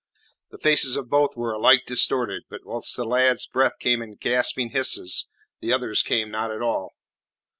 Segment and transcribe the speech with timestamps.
[0.49, 4.69] The faces of both were alike distorted, but whilst the lad's breath came in gasping
[4.71, 5.27] hisses,
[5.59, 6.95] the other's came not at all.